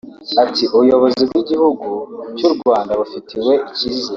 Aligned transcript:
ati”ubuyobozi 0.43 1.21
bw’igihugu 1.29 1.87
cy’u 2.37 2.51
Rwanda 2.55 2.91
bufitiwe 2.99 3.53
icyizere” 3.69 4.09